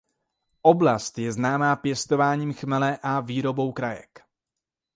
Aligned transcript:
Oblast 0.61 1.17
je 1.17 1.31
známá 1.31 1.75
pěstováním 1.75 2.53
chmele 2.53 2.97
a 3.01 3.19
výrobou 3.19 3.71
krajek. 3.71 4.21